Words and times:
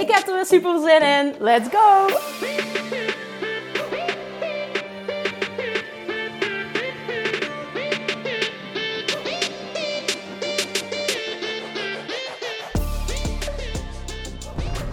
Ik 0.00 0.10
heb 0.10 0.26
er 0.26 0.34
weer 0.34 0.46
super 0.46 0.80
zin 0.80 1.02
in. 1.02 1.34
Let's 1.38 1.68
go! 1.68 2.08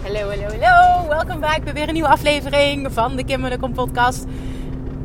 Hallo, 0.02 0.28
hallo, 0.28 0.58
hallo. 0.58 1.08
Welkom 1.08 1.40
bij 1.40 1.60
weer 1.72 1.88
een 1.88 1.94
nieuwe 1.94 2.08
aflevering 2.08 2.92
van 2.92 3.16
de 3.16 3.24
Kim 3.24 3.58
Kom 3.60 3.72
podcast. 3.72 4.24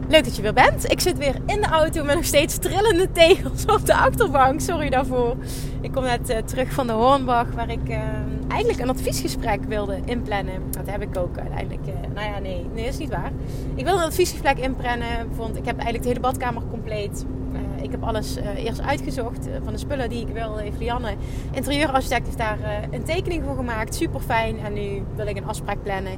Leuk 0.07 0.23
dat 0.23 0.35
je 0.35 0.41
weer 0.41 0.53
bent. 0.53 0.91
Ik 0.91 0.99
zit 0.99 1.17
weer 1.17 1.35
in 1.45 1.61
de 1.61 1.67
auto 1.67 2.03
met 2.03 2.15
nog 2.15 2.25
steeds 2.25 2.57
trillende 2.57 3.11
tegels 3.11 3.65
op 3.65 3.85
de 3.85 3.95
achterbank. 3.95 4.61
Sorry 4.61 4.89
daarvoor. 4.89 5.35
Ik 5.81 5.91
kom 5.91 6.03
net 6.03 6.29
uh, 6.29 6.37
terug 6.37 6.71
van 6.71 6.87
de 6.87 6.93
Hoornbach, 6.93 7.51
waar 7.51 7.69
ik 7.69 7.89
uh, 7.89 7.99
eigenlijk 8.47 8.79
een 8.81 8.89
adviesgesprek 8.89 9.63
wilde 9.63 9.99
inplannen. 10.05 10.63
Dat 10.71 10.89
heb 10.89 11.01
ik 11.01 11.17
ook 11.17 11.37
uiteindelijk. 11.37 11.87
Uh, 11.87 11.93
nou 12.13 12.27
ja, 12.27 12.39
nee, 12.39 12.65
nee, 12.73 12.87
is 12.87 12.97
niet 12.97 13.09
waar. 13.09 13.31
Ik 13.75 13.83
wilde 13.83 13.99
een 13.99 14.07
adviesgesprek 14.07 14.57
inplannen. 14.57 15.35
Want 15.35 15.57
ik 15.57 15.65
heb 15.65 15.75
eigenlijk 15.75 16.03
de 16.03 16.07
hele 16.07 16.19
badkamer 16.19 16.63
compleet. 16.69 17.25
ik 17.81 17.91
heb 17.91 18.03
alles 18.03 18.35
eerst 18.55 18.81
uitgezocht 18.81 19.47
van 19.63 19.73
de 19.73 19.79
spullen 19.79 20.09
die 20.09 20.27
ik 20.27 20.33
wil. 20.33 20.57
Heeft 20.57 20.79
Lianne, 20.79 21.13
interieurarchitect, 21.51 22.25
heeft 22.25 22.37
daar 22.37 22.87
een 22.91 23.03
tekening 23.03 23.43
voor 23.43 23.55
gemaakt. 23.55 23.95
Super 23.95 24.19
fijn. 24.19 24.59
En 24.59 24.73
nu 24.73 25.03
wil 25.15 25.27
ik 25.27 25.37
een 25.37 25.47
afspraak 25.47 25.83
plannen 25.83 26.17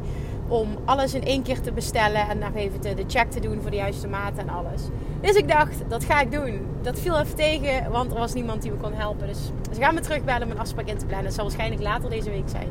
om 0.51 0.77
alles 0.85 1.13
in 1.13 1.23
één 1.23 1.43
keer 1.43 1.61
te 1.61 1.71
bestellen 1.71 2.29
en 2.29 2.39
nog 2.39 2.55
even 2.55 2.81
de 2.81 3.03
check 3.07 3.31
te 3.31 3.39
doen 3.39 3.61
voor 3.61 3.69
de 3.69 3.75
juiste 3.75 4.07
maat 4.07 4.37
en 4.37 4.49
alles. 4.49 4.81
Dus 5.21 5.35
ik 5.35 5.47
dacht, 5.47 5.75
dat 5.87 6.03
ga 6.03 6.21
ik 6.21 6.31
doen. 6.31 6.67
Dat 6.81 6.99
viel 6.99 7.19
even 7.19 7.35
tegen, 7.35 7.91
want 7.91 8.11
er 8.11 8.17
was 8.17 8.33
niemand 8.33 8.61
die 8.61 8.71
me 8.71 8.77
kon 8.77 8.93
helpen. 8.93 9.27
Dus 9.27 9.51
ze 9.73 9.81
gaan 9.81 9.93
me 9.93 9.99
terugbellen 9.99 10.43
om 10.43 10.51
een 10.51 10.59
afspraak 10.59 10.87
in 10.87 10.97
te 10.97 11.05
plannen. 11.05 11.25
Dat 11.25 11.33
zal 11.33 11.43
waarschijnlijk 11.43 11.81
later 11.81 12.09
deze 12.09 12.29
week 12.29 12.49
zijn. 12.49 12.69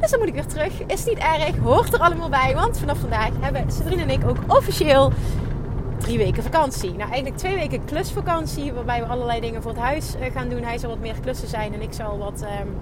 Dus 0.00 0.10
dan 0.10 0.18
moet 0.18 0.28
ik 0.28 0.34
weer 0.34 0.46
terug. 0.46 0.86
Is 0.86 1.04
niet 1.04 1.18
erg, 1.18 1.56
hoort 1.58 1.92
er 1.92 2.00
allemaal 2.00 2.28
bij. 2.28 2.54
Want 2.54 2.78
vanaf 2.78 2.98
vandaag 2.98 3.30
hebben 3.40 3.72
Sabrina 3.72 4.02
en 4.02 4.10
ik 4.10 4.28
ook 4.28 4.38
officieel 4.46 5.12
drie 5.98 6.18
weken 6.18 6.42
vakantie. 6.42 6.90
Nou, 6.90 7.10
eigenlijk 7.10 7.36
twee 7.36 7.54
weken 7.54 7.84
klusvakantie, 7.84 8.72
waarbij 8.72 9.00
we 9.00 9.06
allerlei 9.06 9.40
dingen 9.40 9.62
voor 9.62 9.70
het 9.70 9.80
huis 9.80 10.14
eh, 10.14 10.32
gaan 10.32 10.48
doen. 10.48 10.62
Hij 10.62 10.78
zal 10.78 10.90
wat 10.90 10.98
meer 10.98 11.20
klussen 11.20 11.48
zijn 11.48 11.74
en 11.74 11.82
ik 11.82 11.92
zal 11.92 12.18
wat... 12.18 12.42
Um, 12.42 12.74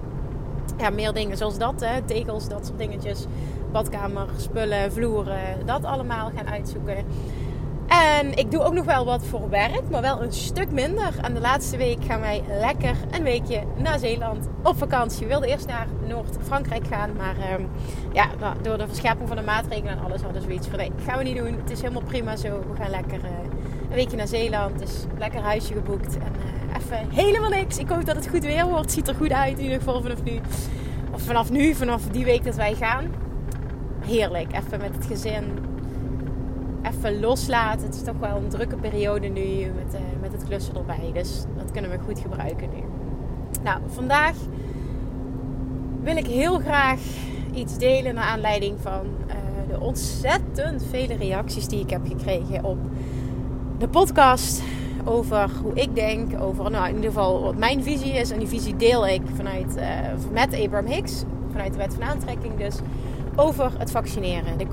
ja, 0.77 0.89
meer 0.89 1.13
dingen 1.13 1.37
zoals 1.37 1.57
dat, 1.57 1.79
hè, 1.79 2.01
tegels, 2.01 2.47
dat 2.47 2.65
soort 2.65 2.77
dingetjes 2.77 3.25
badkamer, 3.71 4.27
spullen, 4.37 4.91
vloeren, 4.91 5.65
dat 5.65 5.83
allemaal 5.83 6.31
gaan 6.35 6.49
uitzoeken. 6.49 7.05
En 7.89 8.37
ik 8.37 8.51
doe 8.51 8.61
ook 8.61 8.73
nog 8.73 8.85
wel 8.85 9.05
wat 9.05 9.25
voor 9.25 9.49
werk, 9.49 9.89
maar 9.89 10.01
wel 10.01 10.21
een 10.21 10.33
stuk 10.33 10.71
minder. 10.71 11.13
En 11.21 11.33
de 11.33 11.39
laatste 11.39 11.77
week 11.77 11.97
gaan 12.05 12.19
wij 12.19 12.43
lekker 12.47 12.95
een 13.11 13.23
weekje 13.23 13.63
naar 13.77 13.99
Zeeland 13.99 14.47
op 14.63 14.77
vakantie. 14.77 15.19
We 15.19 15.27
wilden 15.27 15.49
eerst 15.49 15.67
naar 15.67 15.87
Noord-Frankrijk 16.07 16.87
gaan, 16.87 17.09
maar 17.17 17.35
um, 17.53 17.67
ja, 18.13 18.27
nou, 18.39 18.55
door 18.61 18.77
de 18.77 18.87
verscherping 18.87 19.27
van 19.27 19.37
de 19.37 19.43
maatregelen 19.43 19.91
en 19.91 20.03
alles 20.03 20.21
hadden 20.21 20.41
we 20.41 20.47
zoiets 20.47 20.67
van 20.67 20.77
nee, 20.77 20.91
gaan 21.05 21.17
we 21.17 21.23
niet 21.23 21.37
doen. 21.37 21.57
Het 21.61 21.71
is 21.71 21.81
helemaal 21.81 22.03
prima 22.03 22.35
zo. 22.35 22.49
We 22.49 22.81
gaan 22.81 22.89
lekker 22.89 23.19
uh, 23.19 23.29
een 23.89 23.95
weekje 23.95 24.17
naar 24.17 24.27
Zeeland. 24.27 24.79
Dus 24.79 25.05
lekker 25.17 25.41
huisje 25.41 25.73
geboekt 25.73 26.17
en 26.17 26.33
uh, 26.35 26.75
even 26.75 27.09
helemaal 27.11 27.49
niks. 27.49 27.77
Ik 27.77 27.89
hoop 27.89 28.05
dat 28.05 28.15
het 28.15 28.27
goed 28.27 28.45
weer 28.45 28.65
wordt. 28.65 28.91
Ziet 28.91 29.07
er 29.07 29.15
goed 29.15 29.31
uit 29.31 29.57
in 29.57 29.63
ieder 29.63 29.77
geval 29.77 30.01
vanaf 30.01 30.23
nu. 30.23 30.39
Of 31.11 31.21
vanaf 31.21 31.51
nu, 31.51 31.73
vanaf 31.73 32.01
die 32.11 32.25
week 32.25 32.43
dat 32.43 32.55
wij 32.55 32.75
gaan 32.75 33.28
heerlijk. 34.09 34.53
Even 34.53 34.79
met 34.79 34.95
het 34.95 35.05
gezin. 35.05 35.43
Even 36.81 37.19
loslaten. 37.19 37.85
Het 37.85 37.95
is 37.95 38.03
toch 38.03 38.19
wel 38.19 38.37
een 38.37 38.49
drukke 38.49 38.75
periode 38.75 39.27
nu 39.27 39.71
met, 39.75 39.93
uh, 39.93 39.99
met 40.21 40.31
het 40.31 40.43
klussen 40.43 40.75
erbij. 40.75 41.11
Dus 41.13 41.43
dat 41.57 41.71
kunnen 41.71 41.91
we 41.91 41.97
goed 42.05 42.19
gebruiken 42.19 42.69
nu. 42.73 42.83
Nou, 43.63 43.79
vandaag 43.87 44.35
wil 46.01 46.17
ik 46.17 46.27
heel 46.27 46.59
graag 46.59 46.99
iets 47.53 47.77
delen 47.77 48.15
naar 48.15 48.23
aanleiding 48.23 48.77
van 48.81 49.05
uh, 49.27 49.35
de 49.69 49.79
ontzettend 49.79 50.85
vele 50.89 51.15
reacties 51.15 51.67
die 51.67 51.79
ik 51.79 51.89
heb 51.89 52.07
gekregen 52.07 52.63
op 52.63 52.77
de 53.77 53.87
podcast. 53.87 54.61
Over 55.05 55.49
hoe 55.61 55.73
ik 55.73 55.95
denk, 55.95 56.41
over 56.41 56.71
nou, 56.71 56.87
in 56.87 56.95
ieder 56.95 57.09
geval 57.09 57.41
wat 57.41 57.57
mijn 57.57 57.83
visie 57.83 58.11
is. 58.11 58.31
En 58.31 58.39
die 58.39 58.47
visie 58.47 58.75
deel 58.75 59.07
ik 59.07 59.21
vanuit, 59.35 59.77
uh, 59.77 59.83
met 60.31 60.53
Abraham 60.53 60.85
Hicks, 60.85 61.23
vanuit 61.51 61.71
de 61.71 61.77
wet 61.77 61.93
van 61.93 62.03
aantrekking 62.03 62.57
dus 62.57 62.75
over 63.39 63.71
het 63.77 63.91
vaccineren, 63.91 64.57
de 64.57 64.67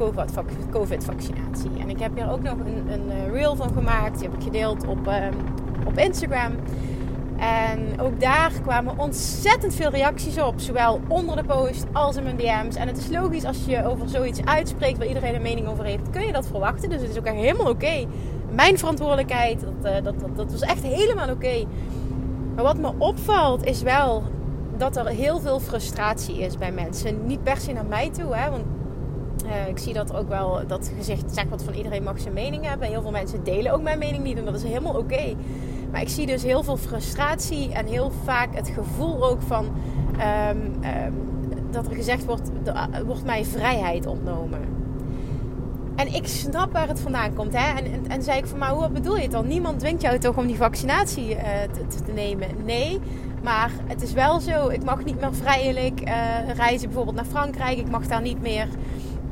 COVID-vaccinatie. 0.71 1.71
En 1.78 1.91
ik 1.91 1.99
heb 1.99 2.15
hier 2.15 2.31
ook 2.31 2.43
nog 2.43 2.59
een, 2.59 2.93
een 2.93 3.10
eh, 3.10 3.32
reel 3.32 3.56
van 3.56 3.72
gemaakt. 3.72 4.19
Die 4.19 4.28
heb 4.28 4.38
ik 4.38 4.44
gedeeld 4.44 4.87
op, 4.87 5.06
um, 5.06 5.34
op 5.87 5.99
Instagram. 5.99 6.53
En 7.37 8.00
ook 8.00 8.21
daar 8.21 8.53
kwamen 8.62 8.99
ontzettend 8.99 9.75
veel 9.75 9.91
reacties 9.91 10.38
op. 10.38 10.60
Zowel 10.60 11.00
onder 11.09 11.37
de 11.37 11.44
post 11.44 11.87
als 11.93 12.16
in 12.16 12.22
mijn 12.22 12.37
DM's. 12.37 12.77
En 12.77 12.87
het 12.87 12.99
is 12.99 13.09
logisch 13.09 13.44
als 13.44 13.65
je 13.66 13.87
over 13.87 14.09
zoiets 14.09 14.44
uitspreekt 14.44 14.98
waar 14.98 15.06
iedereen 15.06 15.34
een 15.34 15.43
mening 15.43 15.69
over 15.69 15.84
heeft. 15.84 16.10
Kun 16.10 16.27
je 16.27 16.33
dat 16.33 16.47
verwachten. 16.47 16.91
Dus 16.91 17.00
het 17.00 17.10
is 17.10 17.19
ook 17.19 17.28
helemaal 17.28 17.71
oké. 17.71 18.06
Mijn 18.50 18.78
verantwoordelijkheid. 18.78 19.60
Dat, 19.60 19.93
uh, 19.93 20.04
dat, 20.04 20.21
dat, 20.21 20.37
dat, 20.37 20.50
was 20.50 20.60
echt 20.60 20.83
helemaal 20.83 21.31
oké. 21.31 21.65
Maar 22.54 22.65
wat 22.65 22.78
me 22.78 22.93
opvalt 22.98 23.65
is 23.65 23.83
wel 23.83 24.22
dat 24.79 24.97
er 24.97 25.07
heel 25.07 25.41
veel 25.41 25.61
frustratie 25.61 26.39
is 26.39 26.59
bij 26.59 26.73
mensen. 26.73 27.27
Niet 27.27 27.43
per 27.43 27.57
se 27.57 27.73
naar 27.73 27.87
mij 27.87 28.11
toe, 28.11 28.37
hè, 28.37 28.51
want 28.51 28.65
uh, 29.45 29.69
ik 29.69 29.79
zie 29.79 29.93
dat 29.93 30.15
ook 30.15 30.29
wel, 30.29 30.61
dat 30.67 30.91
gezegd 30.97 31.35
zeg 31.35 31.45
wat 31.49 31.63
van 31.63 31.75
iedereen 31.75 32.03
mag 32.03 32.21
zijn 32.21 32.35
mening 32.35 32.65
hebben. 32.65 32.89
Heel 32.89 33.03
veel 33.03 33.11
mensen 33.11 33.45
delen 33.45 33.73
ook 33.73 33.83
mijn 33.83 33.99
mening 33.99 34.23
niet 34.23 34.39
en 34.39 34.45
dat 34.45 34.55
is 34.55 34.63
helemaal 34.63 34.95
oké. 34.95 35.35
Maar 35.91 36.01
ik 36.01 36.09
zie 36.09 36.27
dus 36.27 36.43
heel 36.43 36.63
veel 36.63 36.77
frustratie 36.77 37.73
en 37.73 37.87
heel 37.87 38.13
vaak 38.25 38.55
het 38.55 38.69
gevoel 38.69 39.25
ook 39.31 39.43
van 39.43 39.65
um, 40.51 40.85
um, 40.85 41.15
dat 41.71 41.87
er 41.87 41.95
gezegd 41.95 42.25
wordt, 42.25 42.51
er 42.93 43.05
wordt 43.05 43.25
mij 43.25 43.45
vrijheid 43.45 44.07
ontnomen. 44.07 44.61
En 45.97 46.15
ik 46.15 46.27
snap 46.27 46.73
waar 46.73 46.89
het 46.89 47.01
vandaan 47.01 47.35
komt. 47.35 47.53
Hè? 47.53 47.79
En, 47.79 48.07
en, 48.09 48.23
zei 48.23 48.39
ik 48.39 48.47
van, 48.47 48.59
maar 48.59 48.71
hoe 48.71 48.89
bedoel 48.89 49.17
je 49.17 49.23
het 49.23 49.31
dan? 49.31 49.47
Niemand 49.47 49.79
dwingt 49.79 50.03
jou 50.03 50.19
toch 50.19 50.37
om 50.37 50.47
die 50.47 50.57
vaccinatie 50.57 51.37
te, 51.73 52.03
te 52.05 52.13
nemen? 52.13 52.49
Nee, 52.65 53.01
maar 53.47 53.71
het 53.87 54.03
is 54.03 54.12
wel 54.12 54.41
zo, 54.41 54.69
ik 54.69 54.84
mag 54.84 55.05
niet 55.05 55.21
meer 55.21 55.34
vrijelijk 55.34 56.01
uh, 56.01 56.55
reizen 56.55 56.87
bijvoorbeeld 56.87 57.17
naar 57.17 57.25
Frankrijk. 57.25 57.79
Ik 57.79 57.91
mag 57.91 58.07
daar 58.07 58.21
niet 58.21 58.41
meer, 58.41 58.69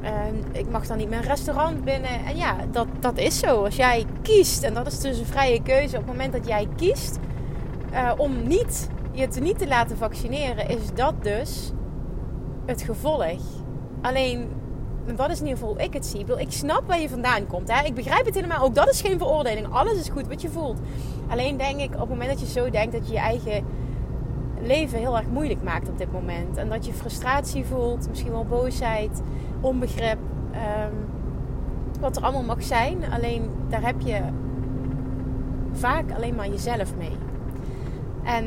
uh, 0.03 0.11
ik 0.53 0.71
mag 0.71 0.87
daar 0.87 0.97
niet 0.97 1.09
meer 1.09 1.19
een 1.19 1.25
restaurant 1.25 1.85
binnen. 1.85 2.25
En 2.27 2.37
ja, 2.37 2.57
dat, 2.71 2.87
dat 3.01 3.19
is 3.19 3.39
zo. 3.39 3.65
Als 3.65 3.77
jij 3.77 4.05
kiest, 4.23 4.63
en 4.63 4.75
dat 4.75 4.87
is 4.87 5.01
dus 5.01 5.19
een 5.19 5.27
vrije 5.27 5.63
keuze, 5.63 5.97
op 5.97 6.03
het 6.03 6.13
moment 6.13 6.33
dat 6.33 6.47
jij 6.47 6.69
kiest 6.77 7.19
uh, 7.93 8.13
om 8.17 8.47
niet, 8.47 8.89
je 9.13 9.29
te 9.29 9.41
niet 9.41 9.59
te 9.59 9.69
laten 9.69 9.97
vaccineren, 9.97 10.69
is 10.69 10.95
dat 10.95 11.15
dus 11.23 11.73
het 12.67 12.83
gevolg. 12.83 13.41
Alleen, 14.03 14.49
dat 15.17 15.31
is 15.31 15.41
in 15.41 15.47
ieder 15.47 15.61
geval 15.61 15.81
ik 15.81 15.93
het 15.93 16.07
zie. 16.07 16.21
Ik, 16.21 16.29
ik 16.29 16.53
snap 16.53 16.83
waar 16.87 17.01
je 17.01 17.09
vandaan 17.09 17.47
komt. 17.47 17.73
Hè? 17.73 17.85
Ik 17.85 17.95
begrijp 17.95 18.27
het 18.27 18.35
helemaal. 18.35 18.65
Ook 18.65 18.75
dat 18.75 18.89
is 18.89 19.01
geen 19.01 19.19
veroordeling. 19.19 19.73
Alles 19.73 19.99
is 19.99 20.09
goed 20.09 20.29
wat 20.29 20.43
je 20.43 20.49
voelt. 20.49 20.79
Alleen 21.29 21.57
denk 21.57 21.81
ik, 21.81 21.93
op 21.93 22.01
het 22.01 22.09
moment 22.09 22.29
dat 22.29 22.41
je 22.41 22.47
zo 22.47 22.71
denkt 22.71 22.93
dat 22.93 23.07
je 23.07 23.13
je 23.13 23.19
eigen 23.19 23.65
leven 24.67 24.99
heel 24.99 25.17
erg 25.17 25.27
moeilijk 25.27 25.63
maakt 25.63 25.89
op 25.89 25.99
dit 25.99 26.13
moment. 26.13 26.57
En 26.57 26.69
dat 26.69 26.87
je 26.87 26.93
frustratie 26.93 27.65
voelt, 27.65 28.09
misschien 28.09 28.33
wel 28.33 28.45
boosheid, 28.45 29.23
onbegrip. 29.61 30.19
Um, 30.53 31.13
wat 32.01 32.17
er 32.17 32.23
allemaal 32.23 32.43
mag 32.43 32.63
zijn. 32.63 33.05
Alleen 33.13 33.51
daar 33.69 33.83
heb 33.83 34.01
je 34.01 34.21
vaak 35.73 36.13
alleen 36.13 36.35
maar 36.35 36.49
jezelf 36.49 36.97
mee. 36.97 37.17
En 38.25 38.45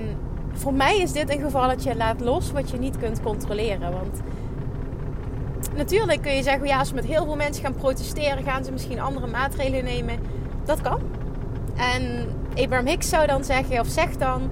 voor 0.52 0.74
mij 0.74 0.98
is 0.98 1.12
dit 1.12 1.30
een 1.30 1.42
geval 1.42 1.68
dat 1.68 1.84
je 1.84 1.96
laat 1.96 2.22
los 2.22 2.52
wat 2.52 2.70
je 2.70 2.78
niet 2.78 2.98
kunt 2.98 3.22
controleren. 3.22 3.92
Want 3.92 4.22
natuurlijk 5.76 6.22
kun 6.22 6.32
je 6.32 6.44
zeggen, 6.44 6.68
ja, 6.68 6.80
als 6.80 6.90
we 6.90 6.96
met 6.96 7.06
heel 7.06 7.26
veel 7.26 7.36
mensen 7.36 7.64
gaan 7.64 7.76
protesteren, 7.76 8.44
gaan 8.44 8.64
ze 8.64 8.72
misschien 8.72 9.00
andere 9.00 9.28
maatregelen 9.28 9.84
nemen. 9.84 10.20
Dat 10.66 10.82
kan. 10.82 11.00
En 11.76 12.28
Abraham 12.56 12.86
Hicks 12.86 13.10
zou 13.10 13.28
dan 13.28 13.44
zeggen, 13.44 13.80
of 13.80 13.88
zegt 13.88 14.20
dan, 14.20 14.50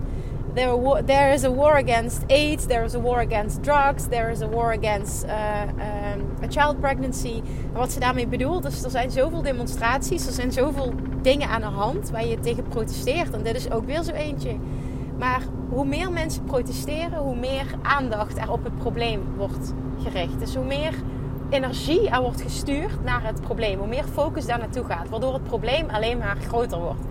there, 0.56 1.04
there 1.04 1.34
is 1.34 1.44
a 1.44 1.52
war 1.52 1.76
against 1.78 2.24
AIDS, 2.30 2.66
there 2.66 2.86
is 2.86 2.96
a 2.96 3.00
war 3.00 3.20
against 3.20 3.64
drugs, 3.64 4.08
there 4.08 4.32
is 4.32 4.42
a 4.42 4.48
war 4.48 4.72
against 4.72 5.26
uh, 5.26 5.68
um, 5.68 6.44
a 6.44 6.48
child 6.48 6.80
pregnancy. 6.80 7.42
En 7.74 7.80
wat 7.80 7.92
ze 7.92 8.00
daarmee 8.00 8.28
bedoelt, 8.28 8.66
is 8.66 8.84
er 8.84 8.90
zijn 8.90 9.12
zoveel 9.12 9.42
demonstraties, 9.42 10.28
er 10.28 10.34
zijn 10.34 10.52
zoveel 10.52 10.94
dingen 11.22 11.50
aan 11.50 11.62
de 11.62 11.68
hand 11.68 12.10
waar 12.10 12.26
je 12.26 12.40
tegen 12.40 12.64
protesteert. 12.64 13.32
En 13.32 13.44
dit 13.44 13.56
is 13.56 13.72
ook 13.72 13.86
weer 13.86 14.04
zo 14.04 14.12
eentje. 14.12 14.56
Maar 15.18 15.42
hoe 15.70 15.86
meer 15.86 16.12
mensen 16.12 16.44
protesteren, 16.44 17.20
hoe 17.20 17.36
meer 17.36 17.66
aandacht 17.82 18.38
er 18.38 18.52
op 18.52 18.64
het 18.64 18.78
probleem 18.78 19.22
wordt 19.38 19.74
gericht. 20.04 20.40
Dus 20.40 20.56
hoe 20.56 20.66
meer 20.66 20.94
energie 21.50 22.10
er 22.10 22.22
wordt 22.22 22.42
gestuurd 22.42 23.04
naar 23.04 23.24
het 23.24 23.42
probleem, 23.42 23.80
hoe 23.80 23.88
meer 23.88 24.04
focus 24.04 24.46
daar 24.46 24.60
naartoe 24.60 24.86
gaat, 24.86 25.10
waardoor 25.10 25.34
het 25.34 25.44
probleem 25.44 25.90
alleen 25.90 26.18
maar 26.18 26.38
groter 26.48 26.80
wordt. 26.80 27.02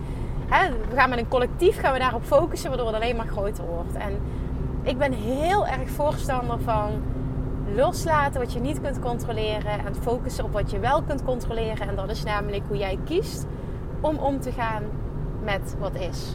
We 0.62 0.94
gaan 0.94 1.10
met 1.10 1.18
een 1.18 1.28
collectief 1.28 1.80
gaan 1.80 1.92
we 1.92 1.98
daarop 1.98 2.24
focussen, 2.24 2.68
waardoor 2.68 2.86
het 2.86 2.96
alleen 2.96 3.16
maar 3.16 3.26
groter 3.26 3.64
wordt. 3.64 3.94
En 3.94 4.20
ik 4.82 4.98
ben 4.98 5.12
heel 5.12 5.66
erg 5.66 5.90
voorstander 5.90 6.60
van 6.60 7.02
loslaten 7.74 8.40
wat 8.40 8.52
je 8.52 8.60
niet 8.60 8.80
kunt 8.80 9.00
controleren 9.00 9.86
en 9.86 9.94
focussen 10.00 10.44
op 10.44 10.52
wat 10.52 10.70
je 10.70 10.78
wel 10.78 11.02
kunt 11.02 11.24
controleren. 11.24 11.88
En 11.88 11.96
dat 11.96 12.10
is 12.10 12.22
namelijk 12.22 12.62
hoe 12.68 12.76
jij 12.76 12.98
kiest 13.04 13.46
om 14.00 14.16
om 14.16 14.40
te 14.40 14.52
gaan 14.52 14.82
met 15.42 15.76
wat 15.78 15.94
is. 15.94 16.34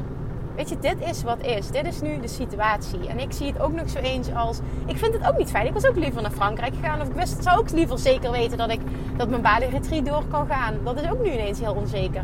Weet 0.56 0.70
je, 0.70 0.80
dit 0.80 1.02
is 1.02 1.24
wat 1.24 1.46
is. 1.46 1.72
Dit 1.72 1.86
is 1.86 2.02
nu 2.02 2.20
de 2.20 2.28
situatie. 2.28 3.08
En 3.08 3.20
ik 3.20 3.32
zie 3.32 3.48
het 3.48 3.62
ook 3.62 3.74
nog 3.74 3.90
zo 3.90 4.00
eens 4.00 4.34
als. 4.34 4.60
Ik 4.86 4.98
vind 4.98 5.14
het 5.14 5.28
ook 5.28 5.38
niet 5.38 5.50
fijn. 5.50 5.68
Ik 5.68 5.74
was 5.74 5.88
ook 5.88 5.96
liever 5.96 6.22
naar 6.22 6.32
Frankrijk 6.32 6.76
gegaan. 6.76 7.02
Of 7.02 7.08
ik 7.08 7.14
wist, 7.14 7.44
zou 7.44 7.60
ook 7.60 7.72
liever 7.72 8.00
zeker 8.00 8.32
weten 8.32 8.58
dat 8.58 8.72
ik 8.72 8.80
dat 9.18 9.30
mijn 9.30 9.42
Bali 9.42 9.66
retreat 9.66 10.06
door 10.06 10.24
kan 10.28 10.48
gaan. 10.48 10.76
Dat 10.84 11.02
is 11.02 11.10
ook 11.10 11.24
nu 11.24 11.32
ineens 11.32 11.60
heel 11.60 11.74
onzeker. 11.74 12.24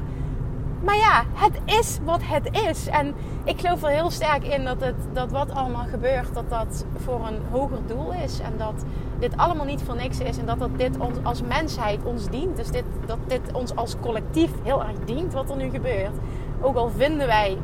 Maar 0.85 0.97
ja, 0.97 1.23
het 1.33 1.59
is 1.65 1.99
wat 2.03 2.19
het 2.23 2.61
is. 2.69 2.87
En 2.87 3.13
ik 3.43 3.59
geloof 3.59 3.83
er 3.83 3.89
heel 3.89 4.09
sterk 4.09 4.43
in 4.43 4.63
dat, 4.63 4.81
het, 4.81 4.95
dat 5.13 5.31
wat 5.31 5.51
allemaal 5.51 5.85
gebeurt, 5.85 6.33
dat 6.33 6.49
dat 6.49 6.85
voor 6.95 7.27
een 7.27 7.39
hoger 7.51 7.79
doel 7.87 8.13
is. 8.13 8.39
En 8.39 8.53
dat 8.57 8.85
dit 9.19 9.37
allemaal 9.37 9.65
niet 9.65 9.81
voor 9.81 9.95
niks 9.95 10.19
is. 10.19 10.37
En 10.37 10.45
dat, 10.45 10.59
dat 10.59 10.77
dit 10.77 10.97
ons 10.97 11.17
als 11.23 11.41
mensheid 11.41 12.03
ons 12.03 12.29
dient. 12.29 12.55
Dus 12.55 12.67
dit, 12.67 12.83
dat 13.05 13.17
dit 13.27 13.41
ons 13.53 13.75
als 13.75 13.95
collectief 14.01 14.51
heel 14.63 14.83
erg 14.83 14.97
dient 15.05 15.33
wat 15.33 15.49
er 15.49 15.55
nu 15.55 15.69
gebeurt. 15.69 16.15
Ook 16.61 16.75
al 16.75 16.89
vinden 16.89 17.27
wij 17.27 17.57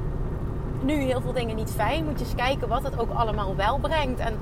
nu 0.84 0.94
heel 0.94 1.22
veel 1.22 1.34
dingen 1.34 1.56
niet 1.56 1.72
fijn, 1.72 2.06
moet 2.06 2.20
je 2.20 2.26
eens 2.26 2.36
kijken 2.36 2.68
wat 2.68 2.84
het 2.84 3.00
ook 3.00 3.10
allemaal 3.14 3.56
wel 3.56 3.78
brengt. 3.78 4.20
En 4.20 4.34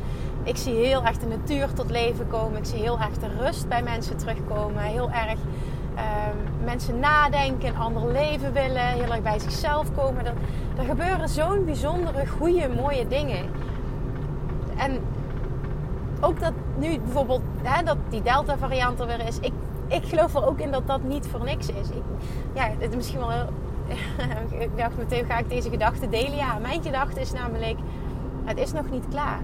ik 0.44 0.58
zie 0.58 0.74
heel 0.74 1.04
erg 1.04 1.18
de 1.18 1.28
natuur 1.28 1.74
tot 1.74 1.90
leven 1.90 2.28
komen. 2.28 2.58
Ik 2.58 2.66
zie 2.66 2.80
heel 2.80 3.00
erg 3.00 3.18
de 3.18 3.30
rust 3.40 3.68
bij 3.68 3.84
mensen 3.84 4.18
terugkomen. 4.18 4.84
Heel 4.84 5.10
erg 5.10 5.40
ehm, 5.96 6.59
mensen 6.70 7.00
nadenken, 7.00 7.70
een 7.70 7.78
ander 7.78 8.12
leven 8.12 8.54
willen. 8.54 8.82
Heel 8.82 9.12
erg 9.12 9.22
bij 9.22 9.40
zichzelf 9.40 9.96
komen. 9.96 10.26
Er, 10.26 10.34
gebeuren 10.86 11.30
zo'n 11.30 11.66
bijzondere, 11.66 12.28
goede, 12.28 12.70
mooie 12.76 13.08
dingen. 13.08 13.46
En 14.78 15.00
ook 16.22 16.40
dat 16.40 16.54
nu 16.78 17.00
bijvoorbeeld 17.00 17.42
hè, 17.62 17.84
dat 17.84 17.98
die 18.10 18.22
Delta 18.22 18.58
variant 18.58 19.00
er 19.00 19.08
weer 19.08 19.28
is. 19.28 19.40
Ik, 19.40 19.52
ik 19.88 20.04
geloof 20.04 20.36
er 20.36 20.48
ook 20.48 20.60
in 20.60 20.72
dat 20.72 20.88
dat 20.88 21.04
niet 21.04 21.28
voor 21.28 21.44
niks 21.44 21.68
is. 21.68 21.90
Ik, 21.90 22.04
ja, 22.54 22.68
is 22.78 22.96
misschien 22.96 23.20
wel 23.20 23.32
ik 24.66 24.78
dacht 24.78 24.98
meteen, 24.98 25.26
ga 25.26 25.38
ik 25.38 25.50
deze 25.50 25.70
gedachte 25.70 26.10
delen? 26.10 26.36
Ja, 26.36 26.58
mijn 26.58 26.84
gedachte 26.84 27.20
is 27.20 27.32
namelijk, 27.32 27.78
het 28.44 28.58
is 28.58 28.72
nog 28.72 28.90
niet 28.92 29.06
klaar. 29.10 29.42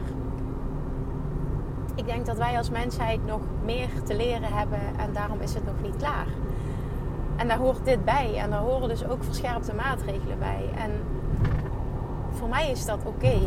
Ik 1.95 2.05
denk 2.05 2.25
dat 2.25 2.37
wij 2.37 2.57
als 2.57 2.69
mensheid 2.69 3.25
nog 3.25 3.41
meer 3.63 3.89
te 4.03 4.15
leren 4.15 4.53
hebben 4.53 4.79
en 4.97 5.13
daarom 5.13 5.41
is 5.41 5.53
het 5.53 5.65
nog 5.65 5.81
niet 5.81 5.97
klaar. 5.97 6.27
En 7.35 7.47
daar 7.47 7.57
hoort 7.57 7.85
dit 7.85 8.05
bij 8.05 8.35
en 8.37 8.49
daar 8.49 8.59
horen 8.59 8.89
dus 8.89 9.07
ook 9.07 9.23
verscherpte 9.23 9.73
maatregelen 9.73 10.39
bij. 10.39 10.69
En 10.77 10.91
voor 12.29 12.49
mij 12.49 12.71
is 12.71 12.85
dat 12.85 12.99
oké. 13.05 13.37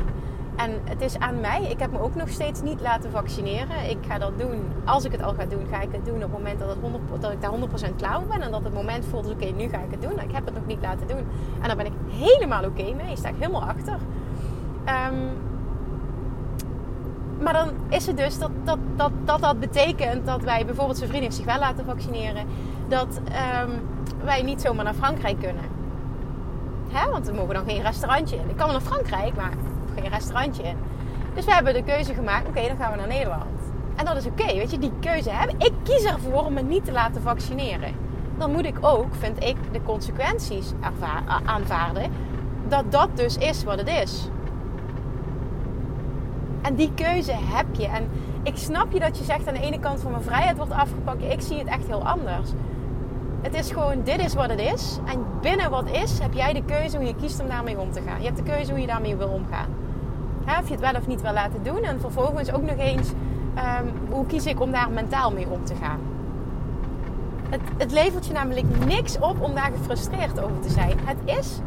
En 0.57 0.81
het 0.85 1.01
is 1.01 1.19
aan 1.19 1.41
mij. 1.41 1.63
Ik 1.63 1.81
heb 1.81 1.93
me 1.93 2.01
ook 2.01 2.15
nog 2.15 2.29
steeds 2.29 2.63
niet 2.63 2.81
laten 2.81 3.11
vaccineren. 3.11 3.91
Ik 3.91 3.99
ga 4.09 4.19
dat 4.19 4.39
doen. 4.39 4.63
Als 4.85 5.05
ik 5.05 5.13
het 5.13 5.23
al 5.23 5.35
ga 5.35 5.45
doen, 5.45 5.67
ga 5.71 5.81
ik 5.81 5.93
het 5.93 6.05
doen 6.05 6.15
op 6.15 6.21
het 6.21 6.33
moment 6.33 6.59
dat, 6.59 6.69
het 6.69 6.79
100, 6.81 7.03
dat 7.21 7.33
ik 7.33 7.41
daar 7.41 7.53
100% 7.91 7.97
klaar 7.97 8.21
ben. 8.27 8.41
En 8.41 8.51
dat 8.51 8.65
het 8.65 8.75
moment 8.75 9.05
voelt, 9.05 9.31
oké, 9.31 9.45
nu 9.45 9.69
ga 9.69 9.79
ik 9.79 9.91
het 9.91 10.03
doen. 10.03 10.21
Ik 10.21 10.33
heb 10.33 10.45
het 10.45 10.55
nog 10.55 10.67
niet 10.67 10.83
laten 10.83 11.07
doen. 11.07 11.27
En 11.61 11.67
daar 11.67 11.77
ben 11.77 11.87
ik 11.87 11.93
helemaal 12.11 12.65
oké 12.65 12.83
mee. 12.83 13.07
Daar 13.07 13.17
sta 13.17 13.29
ik 13.29 13.35
helemaal 13.39 13.63
achter. 13.63 13.97
Ehm, 14.85 15.15
maar 17.41 17.53
dan 17.53 17.69
is 17.89 18.07
het 18.07 18.17
dus 18.17 18.39
dat 18.39 18.51
dat, 18.65 18.79
dat, 18.97 19.11
dat 19.25 19.41
dat 19.41 19.61
betekent 19.61 20.27
dat 20.27 20.43
wij 20.43 20.65
bijvoorbeeld 20.65 20.99
zijn 20.99 21.11
vrienden 21.11 21.33
zich 21.33 21.45
wel 21.45 21.59
laten 21.59 21.85
vaccineren. 21.85 22.47
Dat 22.89 23.21
ehm, 23.33 23.71
wij 24.25 24.43
niet 24.43 24.61
zomaar 24.61 24.85
naar 24.85 24.95
Frankrijk 24.95 25.39
kunnen. 25.39 25.65
Hè? 26.89 27.11
Want 27.11 27.27
we 27.27 27.33
mogen 27.33 27.55
dan 27.55 27.65
geen 27.65 27.83
restaurantje 27.83 28.37
in. 28.37 28.49
Ik 28.49 28.57
kan 28.57 28.67
wel 28.67 28.77
naar 28.77 28.87
Frankrijk, 28.87 29.37
maar 29.37 29.53
geen 29.95 30.09
restaurantje 30.09 30.63
in. 30.63 30.77
Dus 31.35 31.45
we 31.45 31.55
hebben 31.55 31.75
de 31.75 31.83
keuze 31.83 32.15
gemaakt, 32.15 32.49
oké, 32.49 32.67
dan 32.67 32.77
gaan 32.77 32.91
we 32.91 32.99
naar 32.99 33.07
Nederland. 33.07 33.61
En 33.97 34.05
dat 34.05 34.17
is 34.17 34.27
oké, 34.27 34.47
weet 34.47 34.71
je, 34.71 34.79
die 34.79 34.93
keuze 35.01 35.31
hebben. 35.31 35.57
Ik 35.59 35.73
kies 35.83 36.05
ervoor 36.05 36.45
om 36.45 36.53
me 36.53 36.63
niet 36.63 36.85
te 36.85 36.93
laten 36.93 37.23
vaccineren. 37.23 37.95
Dan 38.39 38.53
moet 38.53 38.65
ik 38.65 38.77
ook, 38.81 39.15
vind 39.15 39.45
ik, 39.45 39.57
de 39.73 39.83
consequenties 39.83 40.73
aanvaarden. 41.45 42.13
Dat 42.69 42.93
dat 42.93 43.09
dus 43.15 43.37
is 43.37 43.65
wat 43.65 43.79
het 43.79 43.89
is. 43.89 44.29
En 46.63 46.75
die 46.75 46.93
keuze 46.95 47.33
heb 47.35 47.67
je. 47.73 47.87
En 47.87 48.09
ik 48.43 48.57
snap 48.57 48.93
je 48.93 49.01
dat 49.01 49.19
je 49.19 49.25
zegt 49.25 49.49
aan 49.49 49.55
de 49.55 49.61
ene 49.61 49.81
kant 49.81 50.01
van 50.01 50.11
mijn 50.11 50.23
vrijheid 50.23 50.57
wordt 50.57 50.73
afgepakt. 50.73 51.23
Ik 51.23 51.41
zie 51.41 51.59
het 51.59 51.67
echt 51.67 51.87
heel 51.87 52.07
anders. 52.07 52.51
Het 53.41 53.55
is 53.55 53.71
gewoon, 53.71 54.03
dit 54.05 54.19
is 54.19 54.35
wat 54.35 54.51
het 54.51 54.61
is. 54.61 54.99
En 55.05 55.25
binnen 55.41 55.71
wat 55.71 55.91
is, 55.91 56.19
heb 56.19 56.33
jij 56.33 56.53
de 56.53 56.65
keuze 56.65 56.97
hoe 56.97 57.07
je 57.07 57.15
kiest 57.15 57.41
om 57.41 57.49
daarmee 57.49 57.79
om 57.79 57.93
te 57.93 58.01
gaan. 58.07 58.19
Je 58.19 58.25
hebt 58.25 58.37
de 58.37 58.43
keuze 58.43 58.71
hoe 58.71 58.81
je 58.81 58.87
daarmee 58.87 59.17
wil 59.17 59.29
omgaan. 59.29 59.69
Hè, 60.45 60.61
of 60.61 60.67
je 60.67 60.73
het 60.73 60.81
wel 60.81 60.95
of 60.95 61.07
niet 61.07 61.23
wil 61.23 61.33
laten 61.33 61.63
doen. 61.63 61.83
En 61.83 62.01
vervolgens 62.01 62.53
ook 62.53 62.63
nog 62.63 62.79
eens, 62.79 63.13
ehm, 63.55 63.87
hoe 64.09 64.27
kies 64.27 64.47
ik 64.47 64.61
om 64.61 64.71
daar 64.71 64.91
mentaal 64.91 65.33
mee 65.33 65.47
om 65.49 65.65
te 65.65 65.75
gaan. 65.75 65.99
Het, 67.49 67.61
het 67.77 67.93
levert 67.93 68.27
je 68.27 68.33
namelijk 68.33 68.87
niks 68.87 69.19
op 69.19 69.41
om 69.41 69.55
daar 69.55 69.71
gefrustreerd 69.77 70.41
over 70.41 70.61
te 70.61 70.71
zijn. 70.71 70.99
Het 71.05 71.39
is 71.39 71.59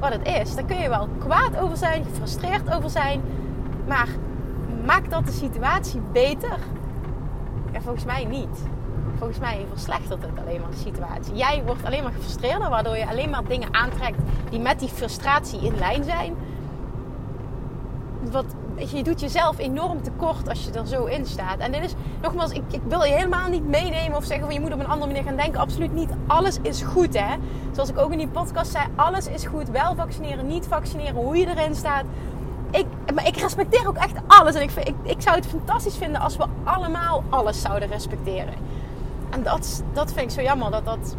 wat 0.00 0.12
het 0.12 0.26
is. 0.26 0.54
Daar 0.54 0.64
kun 0.64 0.78
je 0.78 0.88
wel 0.88 1.08
kwaad 1.18 1.58
over 1.58 1.76
zijn, 1.76 2.04
gefrustreerd 2.04 2.74
over 2.74 2.90
zijn. 2.90 3.20
Maar 3.86 4.08
maakt 4.84 5.10
dat 5.10 5.26
de 5.26 5.32
situatie 5.32 6.00
beter? 6.12 6.58
Ja, 7.72 7.80
volgens 7.80 8.04
mij 8.04 8.24
niet 8.24 8.58
volgens 9.18 9.38
mij 9.38 9.66
verslechtert 9.70 10.22
het 10.22 10.38
alleen 10.46 10.60
maar 10.60 10.70
de 10.70 10.76
situatie. 10.76 11.34
Jij 11.34 11.62
wordt 11.66 11.84
alleen 11.84 12.02
maar 12.02 12.12
gefrustreerder, 12.12 12.68
waardoor 12.68 12.96
je 12.96 13.08
alleen 13.08 13.30
maar 13.30 13.44
dingen 13.44 13.74
aantrekt 13.74 14.18
die 14.50 14.60
met 14.60 14.78
die 14.78 14.88
frustratie 14.88 15.60
in 15.60 15.78
lijn 15.78 16.04
zijn. 16.04 16.34
Wat, 18.30 18.44
je, 18.76 19.02
doet 19.02 19.20
jezelf 19.20 19.58
enorm 19.58 20.02
tekort 20.02 20.48
als 20.48 20.64
je 20.64 20.78
er 20.78 20.86
zo 20.86 21.04
in 21.04 21.26
staat. 21.26 21.58
En 21.58 21.72
dit 21.72 21.84
is, 21.84 21.94
nogmaals, 22.22 22.50
ik, 22.50 22.62
ik 22.70 22.80
wil 22.88 23.02
je 23.02 23.12
helemaal 23.12 23.48
niet 23.48 23.68
meenemen 23.68 24.16
of 24.16 24.24
zeggen 24.24 24.44
van 24.46 24.54
je 24.54 24.60
moet 24.60 24.72
op 24.72 24.80
een 24.80 24.88
andere 24.88 25.06
manier 25.06 25.26
gaan 25.26 25.36
denken. 25.36 25.60
Absoluut 25.60 25.92
niet. 25.92 26.10
Alles 26.26 26.58
is 26.62 26.82
goed, 26.82 27.18
hè. 27.18 27.34
Zoals 27.72 27.88
ik 27.88 27.98
ook 27.98 28.12
in 28.12 28.18
die 28.18 28.28
podcast 28.28 28.70
zei, 28.70 28.84
alles 28.96 29.26
is 29.26 29.46
goed. 29.46 29.70
Wel 29.70 29.94
vaccineren, 29.94 30.46
niet 30.46 30.66
vaccineren, 30.66 31.14
hoe 31.14 31.36
je 31.36 31.46
erin 31.46 31.74
staat. 31.74 32.04
Ik, 32.70 32.86
maar 33.14 33.26
ik 33.26 33.36
respecteer 33.36 33.88
ook 33.88 33.96
echt 33.96 34.16
alles. 34.26 34.54
En 34.54 34.62
ik, 34.62 34.70
ik, 34.70 34.94
ik 35.02 35.20
zou 35.20 35.36
het 35.36 35.46
fantastisch 35.46 35.96
vinden 35.96 36.20
als 36.20 36.36
we 36.36 36.44
allemaal 36.64 37.24
alles 37.30 37.60
zouden 37.60 37.88
respecteren. 37.88 38.54
En 39.30 39.42
dat, 39.42 39.82
dat 39.92 40.12
vind 40.12 40.24
ik 40.24 40.30
zo 40.30 40.42
jammer 40.42 40.70
dat 40.70 40.84
dat 40.84 41.16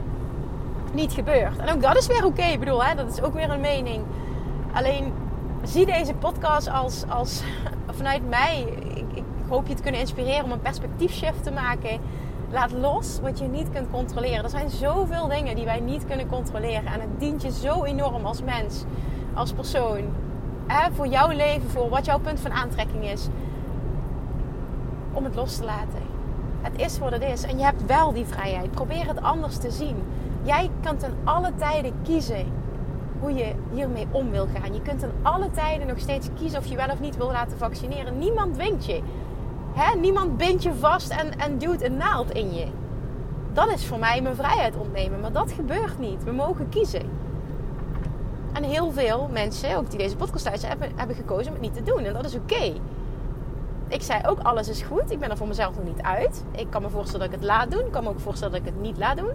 niet 0.94 1.14
gebeurt. 1.14 1.58
En 1.58 1.74
ook 1.74 1.82
dat 1.82 1.98
is 1.98 2.08
weer 2.08 2.26
oké. 2.26 2.44
Ik 2.44 2.60
bedoel, 2.60 2.84
hè, 2.84 2.96
dat 2.96 3.10
is 3.10 3.22
ook 3.22 3.34
weer 3.34 3.50
een 3.50 3.62
mening. 3.62 4.04
Alleen 4.74 5.14
zie 5.64 5.86
deze 5.86 6.14
podcast 6.14 6.70
als, 6.70 7.04
als 7.10 7.44
vanuit 7.98 8.30
mij. 8.30 8.74
Ik, 9.14 9.24
hoop 9.48 9.68
je 9.68 9.74
te 9.74 9.82
kunnen 9.82 10.02
inspireren 10.02 10.44
om 10.44 10.52
een 10.52 10.62
perspectiefshift 10.62 11.44
te 11.44 11.52
maken. 11.52 12.00
Laat 12.52 12.72
los 12.72 13.20
wat 13.22 13.40
je 13.40 13.46
niet 13.46 13.70
kunt 13.70 13.90
controleren. 13.92 14.44
Er 14.44 14.50
zijn 14.50 14.70
zoveel 14.70 15.28
dingen 15.28 15.56
die 15.56 15.66
wij 15.66 15.80
niet 15.80 16.06
kunnen 16.06 16.28
controleren. 16.28 16.86
En 16.86 17.02
het 17.02 17.20
dient 17.20 17.42
je 17.42 17.52
zo 17.52 17.84
enorm 17.84 18.26
als 18.26 18.42
mens, 18.42 18.84
als 19.34 19.54
persoon. 19.54 20.02
Hè, 20.68 20.92
voor 20.92 21.08
jouw 21.08 21.28
leven, 21.28 21.70
voor 21.70 21.90
wat 21.90 22.06
jouw 22.06 22.20
punt 22.20 22.40
van 22.40 22.52
aantrekking 22.52 23.04
is. 23.04 23.28
Om 25.14 25.24
het 25.24 25.36
los 25.36 25.56
te 25.56 25.64
laten. 25.64 26.07
Het 26.62 26.82
is 26.82 27.00
wat 27.00 27.12
het 27.12 27.24
is. 27.24 27.44
En 27.44 27.58
je 27.58 27.64
hebt 27.64 27.86
wel 27.86 28.14
die 28.14 28.26
vrijheid. 28.26 28.72
Probeer 28.72 29.08
het 29.08 29.22
anders 29.22 29.58
te 29.58 29.72
zien. 29.72 29.96
Jij 30.44 30.70
kan 30.82 30.98
ten 30.98 31.14
alle 31.24 31.52
tijden 31.56 31.94
kiezen 32.04 32.46
hoe 33.20 33.34
je 33.34 33.54
hiermee 33.74 34.08
om 34.12 34.32
wil 34.32 34.48
gaan. 34.54 34.74
Je 34.74 34.82
kunt 34.82 35.00
ten 35.00 35.12
alle 35.22 35.52
tijden 35.52 35.88
nog 35.88 36.00
steeds 36.00 36.30
kiezen 36.40 36.60
of 36.60 36.66
je 36.66 36.76
wel 36.76 36.90
of 36.90 37.00
niet 37.00 37.18
wil 37.18 37.32
laten 37.32 37.58
vaccineren. 37.58 38.18
Niemand 38.18 38.54
dwingt 38.54 38.86
je. 38.86 39.02
Hè? 39.74 40.00
Niemand 40.00 40.38
bindt 40.38 40.64
je 40.64 40.74
vast 40.74 41.10
en, 41.10 41.40
en 41.40 41.58
duwt 41.58 41.82
een 41.82 41.98
naald 41.98 42.32
in 42.32 42.54
je. 42.54 42.68
Dat 43.54 43.74
is 43.74 43.86
voor 43.86 44.00
mij 44.00 44.22
mijn 44.22 44.36
vrijheid 44.36 44.78
ontnemen. 44.78 45.20
Maar 45.20 45.32
dat 45.32 45.52
gebeurt 45.52 46.00
niet. 46.00 46.24
We 46.24 46.32
mogen 46.32 46.70
kiezen. 46.70 47.10
En 48.54 48.64
heel 48.64 48.92
veel 48.92 49.30
mensen, 49.32 49.78
ook 49.78 49.90
die 49.90 50.00
deze 50.00 50.16
podcast 50.16 50.46
luisteren, 50.46 50.78
hebben, 50.78 50.98
hebben 50.98 51.16
gekozen 51.16 51.48
om 51.48 51.54
het 51.54 51.62
niet 51.62 51.74
te 51.74 51.92
doen. 51.92 52.04
En 52.04 52.14
dat 52.14 52.26
is 52.26 52.36
oké 52.36 52.74
ik 53.88 54.02
zei 54.02 54.22
ook, 54.26 54.40
alles 54.40 54.68
is 54.70 54.82
goed. 54.82 55.12
Ik 55.12 55.20
ben 55.20 55.30
er 55.30 55.38
voor 55.38 55.48
mezelf 55.48 55.76
nog 55.76 55.86
niet 55.86 56.02
uit. 56.02 56.44
Ik 56.52 56.68
kan 56.70 56.82
me 56.82 56.90
voorstellen 56.90 57.26
dat 57.26 57.36
ik 57.36 57.40
het 57.40 57.50
laat 57.50 57.72
doen. 57.72 57.86
Ik 57.86 57.92
kan 57.92 58.04
me 58.04 58.10
ook 58.10 58.20
voorstellen 58.20 58.54
dat 58.54 58.62
ik 58.68 58.74
het 58.74 58.82
niet 58.82 58.98
laat 58.98 59.18
doen. 59.18 59.32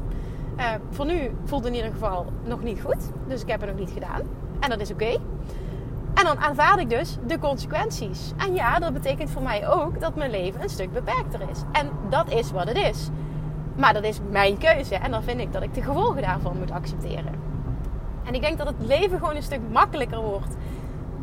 Uh, 0.58 0.66
voor 0.90 1.06
nu 1.06 1.30
voelt 1.44 1.64
het 1.64 1.72
in 1.72 1.78
ieder 1.78 1.92
geval 1.92 2.26
nog 2.44 2.62
niet 2.62 2.80
goed. 2.80 3.10
Dus 3.26 3.42
ik 3.42 3.48
heb 3.48 3.60
het 3.60 3.70
nog 3.70 3.78
niet 3.78 3.90
gedaan. 3.90 4.20
En 4.60 4.70
dat 4.70 4.80
is 4.80 4.90
oké. 4.90 5.18
En 6.14 6.24
dan 6.24 6.38
aanvaard 6.38 6.80
ik 6.80 6.90
dus 6.90 7.16
de 7.26 7.38
consequenties. 7.38 8.32
En 8.36 8.54
ja, 8.54 8.78
dat 8.78 8.92
betekent 8.92 9.30
voor 9.30 9.42
mij 9.42 9.68
ook 9.68 10.00
dat 10.00 10.14
mijn 10.14 10.30
leven 10.30 10.62
een 10.62 10.68
stuk 10.68 10.92
beperkter 10.92 11.40
is. 11.50 11.62
En 11.72 11.90
dat 12.08 12.30
is 12.30 12.50
wat 12.50 12.68
het 12.68 12.76
is. 12.76 13.08
Maar 13.76 13.92
dat 13.92 14.04
is 14.04 14.20
mijn 14.30 14.58
keuze. 14.58 14.94
En 14.94 15.10
dan 15.10 15.22
vind 15.22 15.40
ik 15.40 15.52
dat 15.52 15.62
ik 15.62 15.74
de 15.74 15.82
gevolgen 15.82 16.22
daarvan 16.22 16.58
moet 16.58 16.70
accepteren. 16.70 17.40
En 18.24 18.34
ik 18.34 18.40
denk 18.40 18.58
dat 18.58 18.66
het 18.66 18.76
leven 18.86 19.18
gewoon 19.18 19.36
een 19.36 19.42
stuk 19.42 19.60
makkelijker 19.72 20.20
wordt 20.20 20.56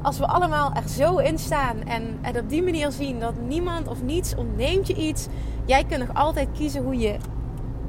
als 0.01 0.17
we 0.17 0.27
allemaal 0.27 0.73
er 0.73 0.89
zo 0.89 1.17
in 1.17 1.39
staan 1.39 1.83
en 1.83 2.17
het 2.21 2.39
op 2.39 2.49
die 2.49 2.63
manier 2.63 2.91
zien 2.91 3.19
dat 3.19 3.33
niemand 3.47 3.87
of 3.87 4.01
niets 4.03 4.35
ontneemt 4.35 4.87
je 4.87 4.95
iets, 4.95 5.27
jij 5.65 5.83
kunt 5.83 6.07
nog 6.07 6.15
altijd 6.15 6.47
kiezen 6.53 6.83
hoe 6.83 6.97
je 6.97 7.17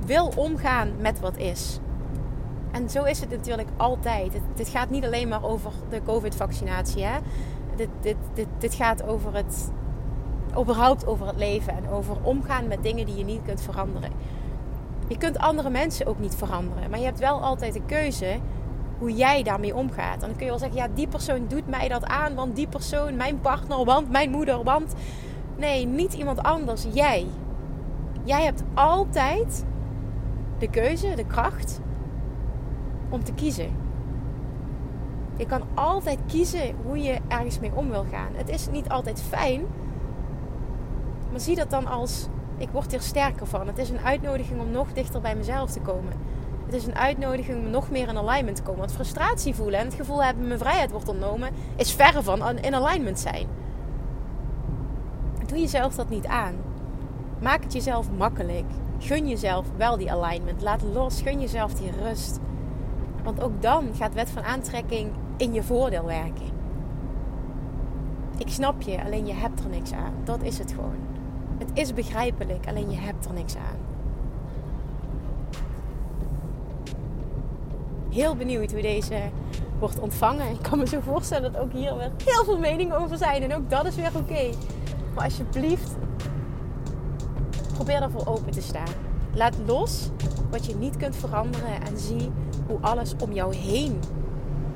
wil 0.07 0.33
omgaan 0.37 0.91
met 0.99 1.21
wat 1.21 1.37
is. 1.37 1.79
En 2.71 2.91
zo 2.91 3.05
is 3.05 3.21
het 3.21 3.31
natuurlijk 3.31 3.69
altijd. 3.77 4.33
dit 4.55 4.69
gaat 4.69 4.91
niet 4.91 5.05
alleen 5.05 5.29
maar 5.29 5.45
over 5.45 5.73
de 5.89 6.03
COVID-vaccinatie. 6.03 7.05
Dit, 7.77 7.89
dit, 8.01 8.17
dit, 8.35 8.47
dit 8.59 8.75
gaat 8.75 9.03
over 9.03 9.35
het, 9.35 9.71
überhaupt 10.59 11.07
over 11.07 11.27
het 11.27 11.37
leven 11.37 11.77
en 11.77 11.89
over 11.89 12.17
omgaan 12.23 12.69
met 12.69 12.83
dingen 12.83 13.07
die 13.07 13.17
je 13.17 13.25
niet 13.25 13.43
kunt 13.45 13.61
veranderen. 13.61 14.11
Je 15.09 15.19
kunt 15.19 15.39
andere 15.39 15.71
mensen 15.71 16.07
ook 16.07 16.19
niet 16.19 16.35
veranderen, 16.35 16.91
maar 16.91 16.99
je 16.99 17.05
hebt 17.05 17.19
wel 17.19 17.41
altijd 17.41 17.73
de 17.73 17.83
keuze 17.87 18.39
hoe 19.01 19.13
jij 19.15 19.43
daarmee 19.43 19.75
omgaat. 19.75 20.23
En 20.23 20.29
dan 20.29 20.37
kun 20.37 20.45
je 20.45 20.51
wel 20.51 20.59
zeggen, 20.59 20.79
ja, 20.79 20.89
die 20.95 21.09
persoon 21.09 21.47
doet 21.49 21.67
mij 21.67 21.89
dat 21.89 22.05
aan, 22.05 22.35
want 22.35 22.57
die 22.57 22.69
persoon, 22.69 23.17
mijn 23.17 23.41
partner, 23.41 23.85
want 23.85 24.11
mijn 24.11 24.31
moeder, 24.31 24.63
want... 24.63 24.95
Nee, 25.57 25.87
niet 25.87 26.13
iemand 26.13 26.43
anders, 26.43 26.87
jij. 26.93 27.27
Jij 28.23 28.43
hebt 28.43 28.63
altijd 28.75 29.65
de 30.59 30.69
keuze, 30.69 31.15
de 31.17 31.27
kracht 31.27 31.81
om 33.09 33.25
te 33.25 33.33
kiezen. 33.33 33.77
Je 35.37 35.47
kan 35.47 35.63
altijd 35.75 36.19
kiezen 36.27 36.75
hoe 36.85 37.03
je 37.03 37.19
ergens 37.29 37.61
mee 37.61 37.75
om 37.75 37.91
wil 37.91 38.05
gaan. 38.11 38.33
Het 38.35 38.49
is 38.49 38.69
niet 38.71 38.89
altijd 38.89 39.23
fijn, 39.23 39.63
maar 41.31 41.41
zie 41.41 41.57
dat 41.57 41.71
dan 41.71 41.87
als 41.87 42.29
ik 42.57 42.69
word 42.71 42.93
er 42.93 43.01
sterker 43.01 43.47
van. 43.47 43.67
Het 43.67 43.79
is 43.79 43.91
een 43.91 44.01
uitnodiging 44.05 44.61
om 44.61 44.71
nog 44.71 44.93
dichter 44.93 45.21
bij 45.21 45.37
mezelf 45.37 45.71
te 45.71 45.81
komen. 45.81 46.13
Het 46.71 46.81
is 46.81 46.87
een 46.87 46.97
uitnodiging 46.97 47.65
om 47.65 47.71
nog 47.71 47.91
meer 47.91 48.09
in 48.09 48.17
alignment 48.17 48.57
te 48.57 48.63
komen. 48.63 48.81
Want 48.81 48.93
frustratie 48.93 49.55
voelen 49.55 49.79
en 49.79 49.85
het 49.85 49.95
gevoel 49.95 50.25
hebben 50.25 50.47
mijn 50.47 50.59
vrijheid 50.59 50.91
wordt 50.91 51.09
ontnomen, 51.09 51.51
is 51.77 51.93
verre 51.93 52.23
van 52.23 52.59
in 52.59 52.75
alignment 52.75 53.19
zijn. 53.19 53.47
Doe 55.47 55.59
jezelf 55.59 55.95
dat 55.95 56.09
niet 56.09 56.27
aan. 56.27 56.55
Maak 57.41 57.63
het 57.63 57.73
jezelf 57.73 58.11
makkelijk. 58.11 58.65
Gun 58.99 59.29
jezelf 59.29 59.67
wel 59.77 59.97
die 59.97 60.13
alignment. 60.13 60.63
Laat 60.63 60.83
los. 60.83 61.23
Gun 61.23 61.41
jezelf 61.41 61.75
die 61.75 61.91
rust. 62.03 62.39
Want 63.23 63.43
ook 63.43 63.63
dan 63.63 63.89
gaat 63.95 64.15
wet 64.15 64.31
van 64.31 64.43
aantrekking 64.43 65.11
in 65.37 65.53
je 65.53 65.63
voordeel 65.63 66.05
werken. 66.05 66.51
Ik 68.39 68.49
snap 68.49 68.83
je, 68.83 69.05
alleen 69.05 69.27
je 69.27 69.35
hebt 69.35 69.61
er 69.61 69.69
niks 69.69 69.93
aan. 69.93 70.15
Dat 70.25 70.43
is 70.43 70.59
het 70.59 70.73
gewoon. 70.73 70.99
Het 71.59 71.71
is 71.75 71.95
begrijpelijk, 71.95 72.67
alleen 72.67 72.91
je 72.91 72.99
hebt 72.99 73.27
er 73.27 73.33
niks 73.33 73.57
aan. 73.57 73.79
Heel 78.11 78.37
benieuwd 78.37 78.73
hoe 78.73 78.83
deze 78.83 79.21
wordt 79.79 79.99
ontvangen. 79.99 80.51
Ik 80.51 80.63
kan 80.63 80.79
me 80.79 80.87
zo 80.87 81.01
voorstellen 81.01 81.53
dat 81.53 81.63
ook 81.63 81.73
hier 81.73 81.97
weer 81.97 82.11
heel 82.25 82.45
veel 82.45 82.59
meningen 82.59 82.97
over 82.97 83.17
zijn. 83.17 83.43
En 83.43 83.55
ook 83.55 83.71
dat 83.71 83.87
is 83.87 83.95
weer 83.95 84.11
oké. 84.17 84.51
Maar 85.15 85.25
alsjeblieft, 85.25 85.97
probeer 87.75 88.03
ervoor 88.03 88.27
open 88.27 88.53
te 88.53 88.63
staan. 88.63 88.95
Laat 89.35 89.55
los 89.67 90.09
wat 90.51 90.67
je 90.67 90.75
niet 90.75 90.97
kunt 90.97 91.17
veranderen 91.17 91.83
en 91.83 91.99
zie 91.99 92.31
hoe 92.67 92.79
alles 92.81 93.15
om 93.23 93.33
jou 93.33 93.55
heen 93.55 94.01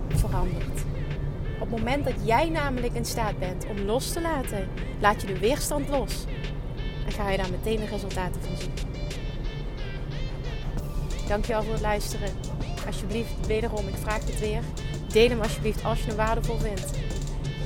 verandert. 0.08 0.82
Op 1.60 1.70
het 1.70 1.78
moment 1.78 2.04
dat 2.04 2.14
jij 2.22 2.48
namelijk 2.48 2.94
in 2.94 3.04
staat 3.04 3.38
bent 3.38 3.66
om 3.66 3.78
los 3.78 4.12
te 4.12 4.20
laten, 4.20 4.68
laat 5.00 5.20
je 5.20 5.26
de 5.26 5.38
weerstand 5.38 5.88
los. 5.88 6.24
En 7.06 7.12
ga 7.12 7.30
je 7.30 7.36
daar 7.36 7.50
meteen 7.50 7.76
de 7.76 7.86
resultaten 7.86 8.42
van 8.42 8.56
zien. 8.56 8.72
Dankjewel 11.28 11.62
voor 11.62 11.72
het 11.72 11.82
luisteren. 11.82 12.53
Alsjeblieft, 12.86 13.46
wederom, 13.46 13.88
ik 13.88 13.94
vraag 14.02 14.24
het 14.26 14.40
weer. 14.40 14.60
Deel 15.08 15.28
hem 15.28 15.40
alsjeblieft 15.40 15.84
als 15.84 15.98
je 15.98 16.06
hem 16.06 16.16
waardevol 16.16 16.58
vindt. 16.58 16.90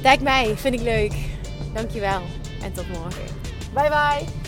Tag 0.02 0.20
mij, 0.20 0.56
vind 0.56 0.74
ik 0.74 0.80
leuk. 0.80 1.12
Dankjewel 1.74 2.20
en 2.62 2.72
tot 2.72 2.88
morgen. 2.88 3.24
Bye 3.74 3.88
bye. 3.88 4.46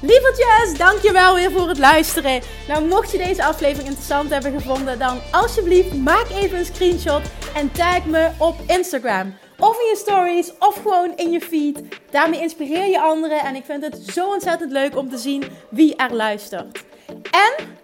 Lievertjes, 0.00 0.78
dankjewel 0.78 1.34
weer 1.34 1.50
voor 1.50 1.68
het 1.68 1.78
luisteren. 1.78 2.40
Nou, 2.68 2.84
mocht 2.84 3.12
je 3.12 3.18
deze 3.18 3.44
aflevering 3.44 3.88
interessant 3.88 4.30
hebben 4.30 4.52
gevonden, 4.52 4.98
dan 4.98 5.20
alsjeblieft 5.30 5.94
maak 5.94 6.28
even 6.30 6.58
een 6.58 6.64
screenshot 6.64 7.22
en 7.54 7.72
tag 7.72 8.04
me 8.04 8.30
op 8.38 8.54
Instagram. 8.66 9.34
Of 9.58 9.80
in 9.80 9.86
je 9.86 9.96
stories, 9.96 10.52
of 10.58 10.74
gewoon 10.82 11.16
in 11.16 11.30
je 11.30 11.40
feed. 11.40 11.82
Daarmee 12.10 12.40
inspireer 12.40 12.86
je 12.86 13.00
anderen 13.00 13.40
en 13.40 13.54
ik 13.54 13.64
vind 13.64 13.82
het 13.84 13.96
zo 14.12 14.28
ontzettend 14.28 14.72
leuk 14.72 14.96
om 14.96 15.10
te 15.10 15.18
zien 15.18 15.44
wie 15.70 15.96
er 15.96 16.14
luistert. 16.14 16.84
En 17.30 17.52